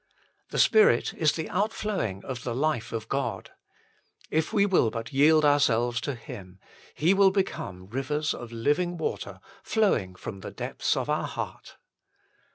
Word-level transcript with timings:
The 0.49 0.57
Spirit 0.57 1.13
is 1.13 1.33
the 1.33 1.47
outflowing 1.51 2.25
of 2.25 2.43
the 2.43 2.55
life 2.55 2.91
of 2.91 3.07
God. 3.07 3.51
If 4.31 4.51
we 4.51 4.65
will 4.65 4.89
but 4.89 5.13
yield 5.13 5.45
ourselves 5.45 6.01
to 6.01 6.15
Him, 6.15 6.59
He 6.95 7.13
will 7.13 7.29
become 7.29 7.85
rivers 7.87 8.33
of 8.33 8.51
living 8.51 8.97
water, 8.97 9.39
flowing 9.61 10.15
from 10.15 10.39
the 10.39 10.49
depths 10.49 10.97
of 10.97 11.07
our 11.07 11.27
heart. 11.27 11.77